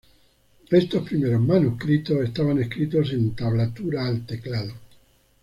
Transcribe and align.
Estos 0.71 1.07
primeros 1.07 1.39
manuscritos 1.39 2.21
estaban 2.23 2.57
escritos 2.59 3.13
en 3.13 3.35
tablatura 3.35 4.03
al 4.07 4.25
teclado. 4.25 4.73